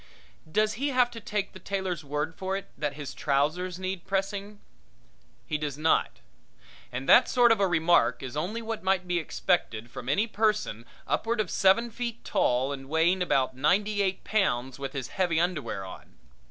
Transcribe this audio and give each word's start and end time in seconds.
Does 0.51 0.73
he 0.81 0.87
have 0.87 1.11
to 1.11 1.19
take 1.19 1.53
the 1.53 1.59
tailor's 1.59 2.03
word 2.03 2.33
for 2.33 2.57
it 2.57 2.71
that 2.75 2.95
his 2.95 3.13
trousers 3.13 3.77
need 3.77 4.07
pressing? 4.07 4.59
He 5.45 5.59
does 5.59 5.77
not. 5.77 6.21
And 6.91 7.07
that 7.07 7.29
sort 7.29 7.51
of 7.51 7.59
a 7.59 7.67
remark 7.67 8.23
is 8.23 8.35
only 8.35 8.63
what 8.63 8.81
might 8.81 9.07
be 9.07 9.19
expected 9.19 9.91
from 9.91 10.09
any 10.09 10.25
person 10.25 10.87
upward 11.05 11.39
of 11.39 11.51
seven 11.51 11.91
feet 11.91 12.25
tall 12.25 12.71
and 12.73 12.89
weighing 12.89 13.21
about 13.21 13.55
ninety 13.55 14.01
eight 14.01 14.23
pounds 14.23 14.79
with 14.79 14.93
his 14.93 15.09
heavy 15.09 15.39
underwear 15.39 15.85
on. 15.85 16.15